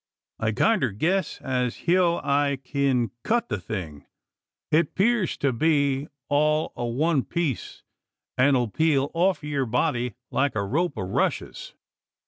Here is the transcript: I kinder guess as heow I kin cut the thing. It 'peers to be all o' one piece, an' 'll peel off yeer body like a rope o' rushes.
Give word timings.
I 0.39 0.51
kinder 0.51 0.89
guess 0.91 1.39
as 1.41 1.85
heow 1.85 2.19
I 2.23 2.55
kin 2.63 3.11
cut 3.21 3.49
the 3.49 3.59
thing. 3.59 4.07
It 4.71 4.95
'peers 4.95 5.37
to 5.37 5.53
be 5.53 6.07
all 6.27 6.73
o' 6.75 6.85
one 6.85 7.23
piece, 7.23 7.83
an' 8.35 8.55
'll 8.57 8.67
peel 8.71 9.11
off 9.13 9.43
yeer 9.43 9.67
body 9.67 10.15
like 10.31 10.55
a 10.55 10.63
rope 10.63 10.97
o' 10.97 11.03
rushes. 11.03 11.75